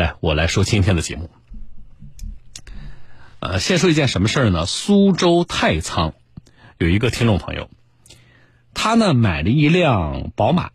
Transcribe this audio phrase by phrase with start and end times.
[0.00, 1.28] 来，我来说今天的节目。
[3.38, 4.64] 呃，先说一件什么事儿呢？
[4.64, 6.14] 苏州太仓
[6.78, 7.68] 有一个听众朋友，
[8.72, 10.70] 他呢买了一辆宝马，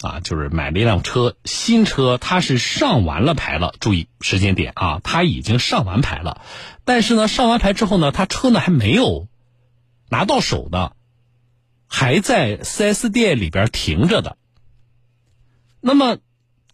[0.00, 3.76] 啊，就是买了一辆车，新车，他是上完了牌了。
[3.78, 6.42] 注意时间点啊，他已经上完牌了，
[6.84, 9.28] 但是呢，上完牌之后呢，他车呢还没有
[10.08, 10.94] 拿到手呢，
[11.86, 14.36] 还在 4S 店里边停着的。
[15.80, 16.18] 那么。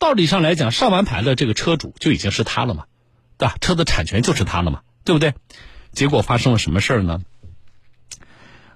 [0.00, 2.86] 道理上来讲，上完牌的这个车主就已经是他了嘛，
[3.36, 3.56] 对吧？
[3.60, 5.34] 车的产权就是他了嘛，对不对？
[5.92, 7.20] 结果发生了什么事儿呢？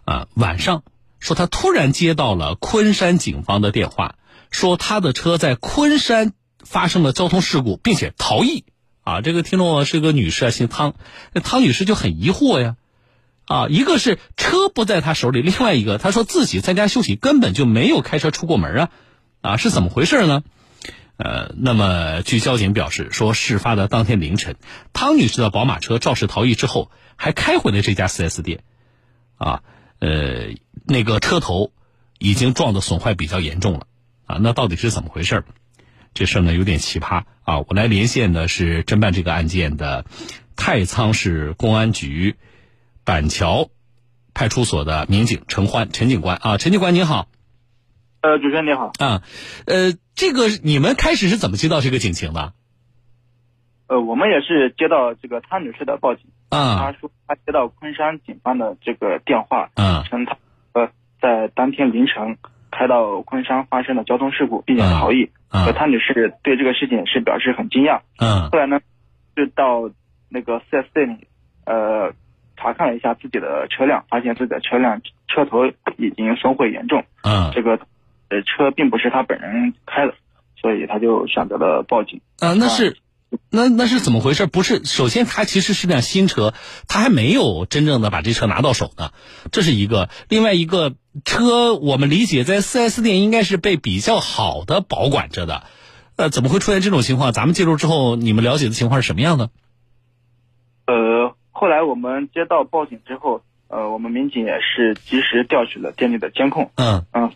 [0.05, 0.83] 啊，晚上
[1.19, 4.17] 说他突然接到了昆山警方的电话，
[4.51, 8.65] 说他的车在昆山发生了交通事故，并且逃逸。
[9.03, 10.95] 啊，这个听众是个女士啊，姓汤。
[11.33, 12.77] 那汤女士就很疑惑呀，
[13.47, 18.91] 啊，一个是车不在他手里，另外一个她说自己在家休息，根本就没有开车出过门啊，
[19.41, 20.43] 啊，是怎么回事呢？
[21.17, 24.57] 呃，那么据交警表示说，事发的当天凌晨，
[24.93, 28.65] 汤女士的宝马车肇事逃逸之后，还开回了这家 4S 店，
[29.37, 29.63] 啊，
[30.01, 31.73] 呃，那个车头
[32.19, 33.87] 已经撞的损坏比较严重了，
[34.27, 35.45] 啊，那到底是怎么回事？
[36.15, 37.59] 这事儿呢有点奇葩啊！
[37.67, 40.07] 我来连线的是侦办这个案件的
[40.55, 42.37] 太仓市公安局
[43.03, 43.69] 板桥
[44.33, 47.27] 派出所的民警陈欢陈警官啊，陈警官您好。
[48.25, 48.91] 呃，主持人你好。
[49.01, 49.21] 啊，
[49.67, 52.55] 呃，这个你们开始是怎么接到这个警情的？
[53.87, 56.25] 呃，我们也是接到这个汤女士的报警。
[56.49, 56.79] 啊。
[56.79, 59.69] 她说她接到昆山警方的这个电话。
[59.75, 60.03] 嗯。
[60.05, 60.39] 称她
[60.73, 60.89] 呃
[61.21, 62.39] 在当天凌晨
[62.71, 65.29] 开到昆山发生了交通事故，并且逃逸。
[65.51, 65.71] 嗯。
[65.75, 68.01] 汤女士对这个事情是表示很惊讶。
[68.19, 68.49] 嗯。
[68.49, 68.81] 后来呢，
[69.37, 69.91] 就到
[70.31, 71.27] 那个 4S 店里，
[71.67, 72.15] 呃，
[72.57, 75.67] 查看了一下自己的车辆，发现自己的车辆车头
[75.99, 77.05] 已经损毁严重。
[77.23, 77.51] 嗯。
[77.53, 77.79] 这个。
[78.35, 80.15] 呃，车并不是他本人开的，
[80.61, 82.21] 所以他就选择了报警。
[82.41, 82.97] 啊，那是，
[83.49, 84.47] 那那是怎么回事？
[84.47, 86.53] 不是，首先他其实是辆新车，
[86.89, 89.13] 他还没有真正的把这车拿到手呢，
[89.53, 90.09] 这是一个。
[90.29, 90.95] 另外一个
[91.25, 95.63] 车，我们理解在 4S 店应该是被比较好的保管着的，
[96.17, 97.33] 呃，怎么会出现这种情况？
[97.33, 99.51] 咱们介入之后，你们了解的情况是什么样的？
[100.87, 106.73] 呃，后来我们接到报警之后，呃，我们民警也是及时调取了店内的监控。
[106.75, 107.31] 嗯嗯。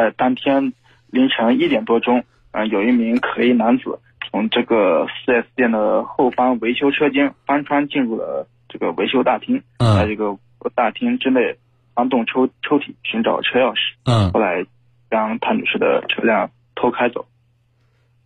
[0.00, 0.72] 在当天
[1.08, 4.00] 凌晨一点多钟，嗯，有一名可疑男子
[4.30, 10.38] 从这个 4S 店的后方维修车间翻窗进入了这个维修大厅，在这个
[10.74, 11.58] 大厅之内
[11.94, 14.64] 翻动抽抽屉寻找车钥匙，嗯，后来
[15.10, 17.26] 将谭女士的车辆偷开走。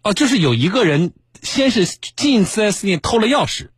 [0.05, 1.13] 哦，就是有一个人
[1.43, 3.71] 先是进 4S 店偷了钥匙，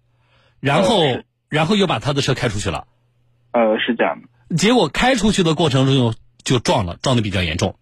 [0.61, 1.01] 然后
[1.49, 2.87] 然后又把他的车开出去了。
[3.53, 4.55] 呃，是这样的。
[4.55, 6.15] 结果开出去的过程中又。
[6.47, 7.77] 就撞了，撞的比较严重。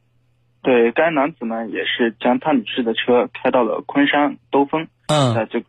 [0.65, 4.89] 对，该男子呢也是将汤女士的车开到了昆山兜风。
[5.09, 5.63] 嗯，在这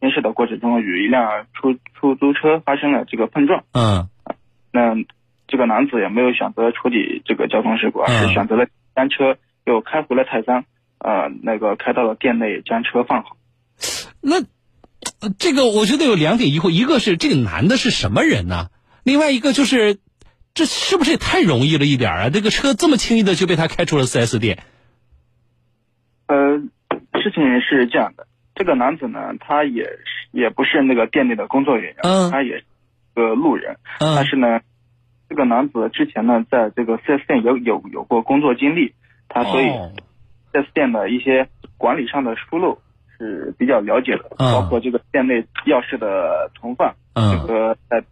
[0.00, 3.64] 行驶的过程中，与一辆出出租车发生了这个碰撞。
[3.72, 4.10] 嗯，
[4.70, 4.94] 那
[5.46, 10.66] 这个男子也没有选择处理这个交通事故，而是选择了单车又开回了泰山。
[10.98, 13.38] 呃，那个开到了店内将车放好。
[14.20, 14.42] 那
[15.38, 18.68] 这个我觉得有两点疑惑，一个是这个男的是什么人呢？
[19.04, 19.98] 另外一个就是。
[20.58, 22.30] 这是不是也太容易了一点啊？
[22.30, 24.58] 这个车这么轻易的就被他开出了 4S 店。
[26.26, 26.58] 呃，
[27.22, 28.26] 事情是这样的，
[28.56, 30.02] 这个男子呢，他也是
[30.32, 32.64] 也不是那个店内的工作人员，嗯，他也是
[33.14, 34.58] 个路人，嗯，但是呢，
[35.28, 38.94] 这个男子之前呢，在这个 4S 店有有有过工作经历，
[39.28, 39.66] 他所以
[40.52, 42.80] 4S 店的一些管理上的疏漏
[43.16, 45.34] 是比较了解的，包括这个店内
[45.66, 48.02] 钥匙的存放，嗯，这个在。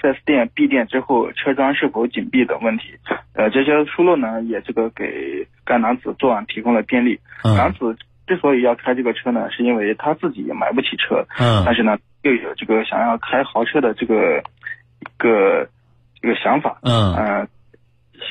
[0.00, 2.94] 4S 店闭店之后，车窗是否紧闭等问题，
[3.34, 7.20] 呃，这些疏漏呢，也这个给该男子作案提供了便利。
[7.44, 7.96] 男子
[8.26, 14.42] 之所以要开这个车呢，是因为他自己也买不起车，嗯，但是呢，又有这个想要开豪车的这个
[15.00, 15.68] 一个
[16.22, 17.48] 一个想法，嗯，呃，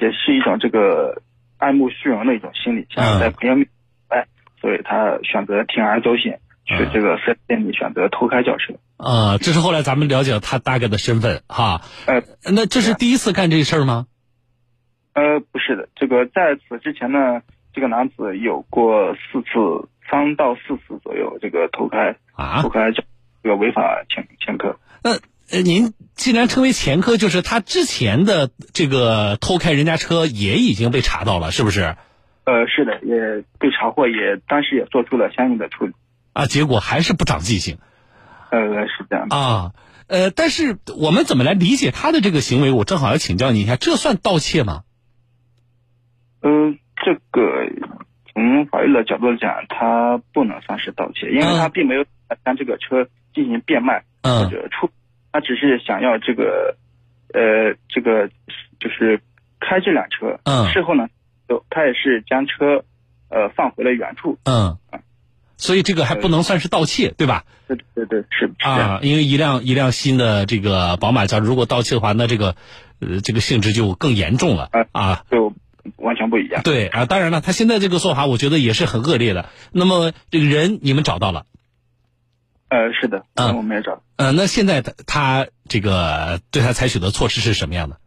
[0.01, 1.22] 也是一种这个
[1.57, 3.68] 爱慕虚荣的一种心理，想要在朋友面
[4.07, 4.25] 哎，
[4.59, 6.40] 所以他选择铤而走险。
[6.78, 11.81] 去这个四 S 店里选择偷开轿车啊，这是后来咱们了解了他大概的身份哈。
[12.06, 12.21] 呃，
[12.51, 14.06] 那这是第一次干这事儿吗？
[15.13, 17.42] 呃，不是的，这个在此之前呢，
[17.74, 23.04] 这个男子有过四次，三到四次左右这个偷开啊，偷开这
[23.44, 24.77] 个违法前前科。
[25.04, 25.13] 那
[25.51, 31.95] 呃，您既然称为前科，就是他之前的这个偷开人家车也已经被查到了，是不是？
[32.45, 35.94] 呃，是的，也被查获，也当时也做出了相应的处理。
[36.33, 37.77] 啊，结果还是不长记性，
[38.51, 39.73] 呃，是这样啊，
[40.07, 42.71] 呃，但是我们怎么来理解他的这个行为？
[42.71, 44.83] 我正好要请教你一下，这算盗窃吗？
[46.41, 46.49] 呃，
[46.95, 47.41] 这个
[48.33, 52.05] 从法律的角度讲，他不能算是盗窃，因为他并没有
[52.45, 54.89] 将这个车进行变卖或者出，
[55.31, 56.77] 他只是想要这个，
[57.33, 58.29] 呃，这个
[58.79, 59.21] 就是
[59.59, 61.09] 开这辆车，嗯事后呢，
[61.47, 62.85] 就他也是将车，
[63.29, 64.37] 呃，放回了原处。
[64.45, 64.77] 嗯，
[65.59, 67.45] 所以这个还不能算是盗窃，对吧？
[67.67, 72.56] 对对对，是啊，因为一辆一辆新的这个宝马车，如果盗窃的话，那这个，
[73.00, 75.23] 呃，这个性质就更严重了啊。
[75.29, 75.53] 就。
[75.95, 76.61] 完全不一样。
[76.61, 79.50] 对啊，当然了，他现在这个做法，我觉得也是很恶劣的。
[79.71, 81.45] 那么这个人你们找到了？
[82.67, 84.03] 呃，是的，嗯，我们也找。
[84.17, 87.97] 呃，那现在他他这个对他采取的措施是什么样的？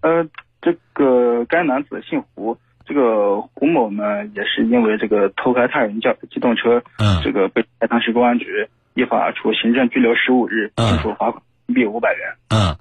[0.00, 0.26] 呃，
[0.60, 12.20] 这个该男子姓胡，这个胡某呢，也是因为这个偷开他人轿机动车，嗯，这个被太仓市公安局依法处行政拘留十五日，并处罚款人民币五百元。
[12.48, 12.76] 嗯。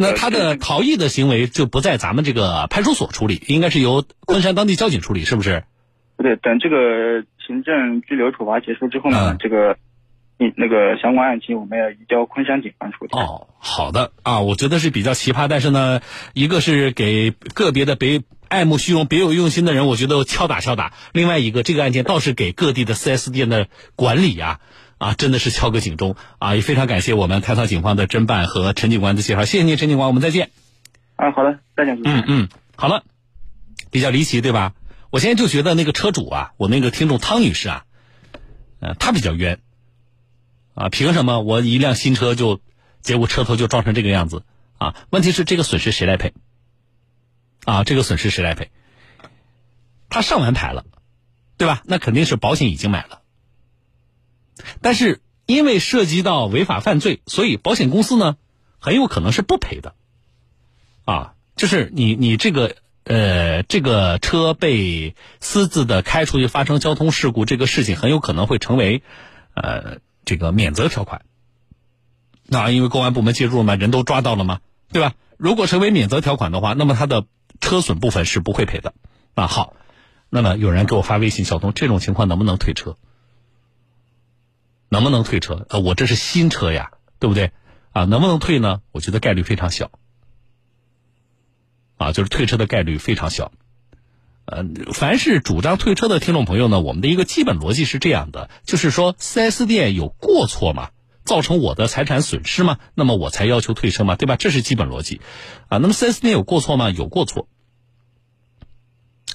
[0.00, 5.64] 那他的逃逸的行为就不在咱们这个派出所处理，应该是由昆山当地交警处理，是不是？
[6.16, 9.76] 不对，等这个行政拘留处罚结束之后呢，这个，
[10.38, 13.10] 你那个相关案情我们要移交昆山警方处理。
[13.12, 16.00] 哦，好的啊，我觉得是比较奇葩，但是呢，
[16.32, 24.60] 一个是给个别的别爱慕虚荣、别有用心的人，我觉得敲打敲打；另外一个，这个案件倒是给各地的 4S 店的管理啊。
[24.98, 26.56] 啊，真的是敲个警钟啊！
[26.56, 30.50] 也非常感谢我们太仓警方的侦办和陈警官的介绍，谢谢您，陈警官，我们再见。
[31.14, 32.00] 啊，好的，再见。
[32.02, 33.04] 嗯嗯，好了，
[33.92, 34.72] 比较离奇对吧？
[35.10, 37.84] 我现在就觉得那个车主啊，我那个听众汤女士啊，
[38.80, 39.60] 呃，她比较冤
[40.78, 42.60] 啊，凭什么我一辆新车就
[43.00, 44.44] 结果车头就撞成这个样子
[44.78, 44.94] 啊？
[45.10, 46.32] 问题是这个损失谁来赔？
[47.64, 48.70] 啊，这个损失谁来赔？
[50.08, 50.84] 他上完牌了，
[51.56, 51.82] 对吧？
[51.84, 53.22] 那肯定是保险已经买了。
[54.80, 58.36] 但是因为涉及到违法犯罪，所以保险公司呢
[58.78, 59.96] 很有可能是不赔的，
[61.04, 69.02] 啊，就是你你这个呃这个车被私自的开出去发生交通事故，这个事情很有可能会成为
[69.54, 69.98] 呃
[70.28, 71.22] 这个免责条款。
[72.44, 74.60] 那因为公安部门介入了嘛，人都抓到了嘛，
[74.92, 75.14] 对吧？
[75.38, 77.24] 如果成为免责条款的话，那么它的
[77.62, 78.92] 车损部分是不会赔的。
[79.34, 79.72] 啊好，
[80.28, 82.98] 那么有人给我发微信，小东，这种情况能不能退车？
[84.90, 85.66] 能不能退车？
[85.70, 87.52] 呃，我这是新车呀，对不对？
[87.92, 88.82] 啊，能不能退呢？
[88.92, 89.90] 我觉得概率非常小。
[91.96, 93.50] 啊，就是退车的概率非常小。
[94.50, 94.64] 呃，
[94.94, 100.90] 凡是主张退车的听众朋友呢，我们的一个基本逻辑是这样的，就是说，4S 店有过错嘛，
[101.24, 104.36] 造成我的财产损失嘛，那么我才要求退车嘛，对吧？
[104.36, 105.20] 这是基本逻辑。
[105.68, 106.90] 啊，那么 4S 店有过错吗？
[106.90, 107.46] 有过错。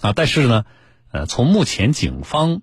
[0.02, 0.66] 啊，但是呢，
[1.12, 2.62] 呃，从目前警方，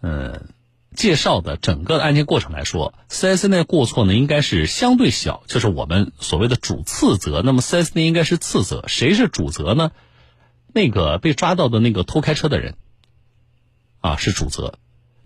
[0.00, 0.48] 嗯。
[0.96, 7.42] 介绍的整个案件过程来说，4S 店过错呢应该是相对小，就是我们所谓的主次责。
[7.44, 9.90] 那么 4S 店应该是次责，谁是主责呢？
[10.74, 12.74] 那个被抓到的那个偷开车的人，
[14.00, 14.78] 啊是主责，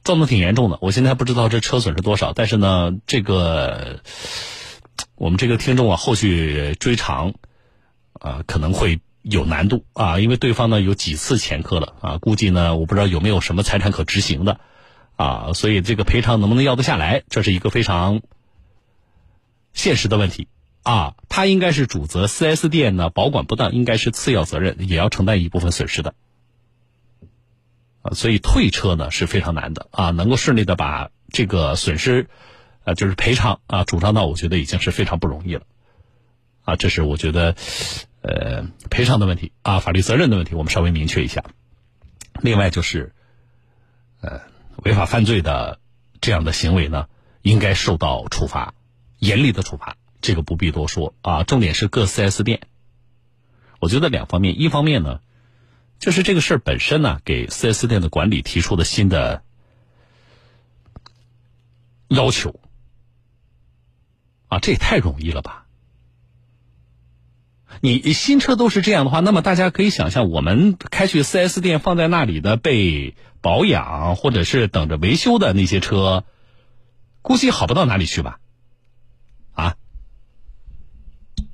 [0.05, 0.79] 撞得挺严重的。
[0.81, 4.01] 我现在还不知道这车损是多少，但是呢，这个
[5.17, 7.35] 我们这个听众啊，后续追偿
[8.13, 14.61] 啊可能会有难度啊，因为对方呢有几次前科了啊，估计呢我不知道有没有什么财产可执行的。
[15.17, 18.23] 啊，所以这个赔偿能不能要得下来，这是一个非常
[19.73, 20.47] 现实的问题
[20.93, 21.15] 啊。
[21.29, 26.15] 他应该是主责四 S 店呢，保管不当应该是次要责任，也要承担一部分损失的
[28.03, 28.13] 啊。
[28.13, 32.29] 所以退车呢是非常难的啊，能够顺利的把这个损失
[32.85, 35.63] 啊，就是赔偿啊，主张到，我觉得已经是非常不容易了
[36.65, 36.77] 啊。
[36.77, 37.55] 这是我觉得
[38.23, 41.45] 呃赔偿的问题啊，法律责任的问题，我们稍微明确一下。
[42.41, 43.13] 另外就是
[44.21, 44.41] 呃。
[44.85, 45.81] 违法犯罪的
[46.21, 47.09] 这样的行为呢，
[47.43, 48.75] 应该受到处罚，
[49.19, 51.45] 严厉的处罚，这个不必多说啊。
[51.45, 52.63] 重点是各 4S 店，
[53.81, 55.21] 我觉得两方面，一方面呢，
[55.99, 59.43] 就是这个事儿本身呢，给 4S 店的管理提出的新的
[62.09, 62.61] 要求
[64.49, 65.67] 啊，这也太容易了吧。
[67.81, 76.25] 你新车都是这样的话，那么大家可以想象，我们开去 4S 店放在那里的被保养或者是等着维修的那些车，
[77.23, 78.41] 估计好不到哪里去吧？
[79.53, 79.77] 啊，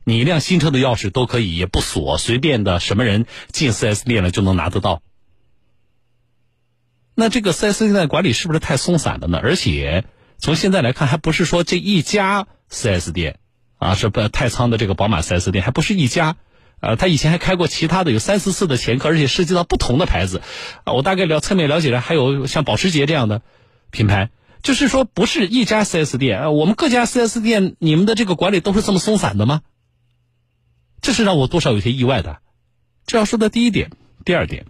[0.04, 5.02] 你一辆新车的钥匙都可以也不锁，随便的什么人进 4S 店了就能拿得到。
[7.14, 9.40] 那这个 4S 店的管理是不是太松散了呢？
[9.42, 10.04] 而且
[10.38, 13.38] 从现在来看，还不是说这一家 4S 店。
[13.76, 16.36] 啊，是不太仓的这个宝马 4S 店还不是一家，
[16.80, 20.40] 呃，他以前还开过其他的有三四次的前科，而且涉及到不同的牌子，
[20.84, 23.42] 啊，我大概了侧面了解了，还有像保时捷这样的
[23.90, 24.30] 品牌，
[24.62, 29.60] 就是说不是一家 4S 店啊，我们各家 4S 店你们的这个管理都是这么松散的吗？
[31.04, 32.38] 这是让我多少有些意外的，
[33.04, 33.90] 这要说的第一点，
[34.24, 34.64] 第二点，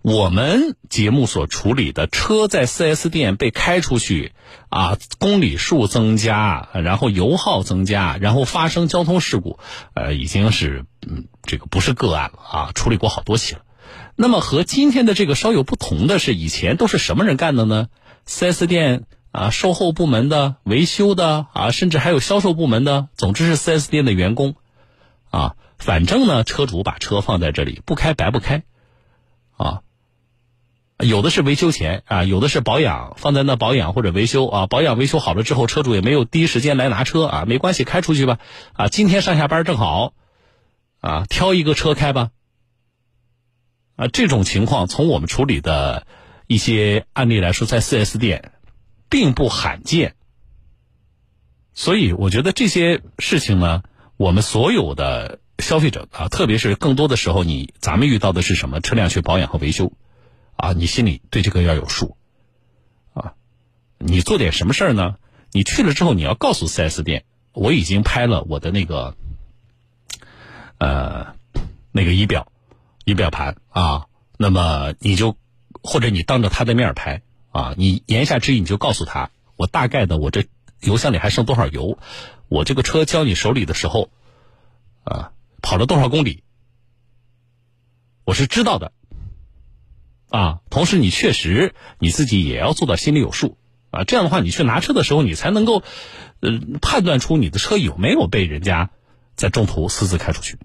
[0.00, 4.32] 我们节目所处理的车在 4S 店被开出去，
[4.70, 9.58] 啊，公里数增加，然后油耗增加，然后发生交通事故，
[9.92, 13.60] 呃，已经是嗯，这个不是个案了啊，处理过好多起了。
[14.16, 17.88] 那么和今天的这个稍有不同的是，以前都是什么人干的呢
[18.26, 24.54] ？4S 店啊，售后部门的、维修的啊，甚至还有销售部门的，总之是 4S 店的员工，
[25.32, 28.62] 啊，反正呢，车主把车放在这里，不开白不开，
[29.56, 29.80] 啊。
[30.98, 34.66] 有的是维修钱啊，有的是保养，放在那保养或者维修啊。
[34.68, 38.38] 保养维修好了之后，车主也没有第一时间来拿车啊，没关系，开出去吧。
[38.74, 40.12] 啊，今天上下班正好，
[41.00, 42.30] 啊，挑一个车开吧。
[43.96, 46.06] 啊，这种情况从我们处理的
[46.46, 48.52] 一些案例来说，在 4S 店
[49.08, 50.14] 并不罕见。
[51.74, 53.82] 所以，我觉得这些事情呢，
[54.22, 58.80] 我们所有的消费者啊，特别是更多的时候，你咱们遇到的是什么？
[58.80, 59.92] 车辆去保养和维修。
[60.54, 62.16] 啊，你心里对这个要有数，
[63.14, 63.34] 啊，
[63.98, 65.16] 你做点什么事儿呢？
[65.50, 69.16] 你去了之后，你要告诉 4S 店，我已经拍了我的那个，
[70.78, 71.34] 呃，
[71.90, 72.46] 那个仪表，
[73.04, 74.06] 仪表盘啊。
[74.38, 75.36] 那么你就
[75.82, 80.44] 或者你当着他的面拍啊，你言下之意你就告诉他，我大概的我这
[80.82, 81.98] 油箱里还剩多少油，
[82.48, 84.10] 我这个车交你手里的时候，
[85.04, 86.42] 啊，跑了多少公里，
[88.24, 88.92] 我是知道的。
[90.28, 93.58] 啊，同时你确实你自己也要做到心里有数
[93.90, 95.82] 啊，这样的话你去拿车的时候，你才能够，
[96.40, 98.90] 呃，判断出你的车有没有被人家
[99.36, 100.58] 在中途私自开出去，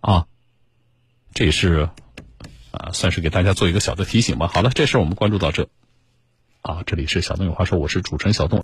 [0.00, 0.26] 啊，
[1.32, 1.88] 这也是
[2.70, 4.46] 啊，算是给大家做一个小的提醒吧。
[4.46, 5.68] 好了，这事我们关注到这，
[6.60, 8.58] 啊，这里是小东有话说，我是主持人小东。